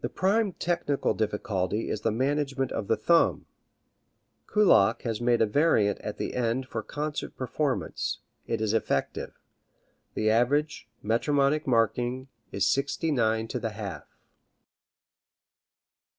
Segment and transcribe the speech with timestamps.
[0.00, 3.44] The prime technical difficulty is the management of the thumb.
[4.46, 8.20] Kullak has made a variant at the end for concert performance.
[8.46, 9.34] It is effective.
[10.14, 14.06] The average metronomic marking is sixty nine to the half.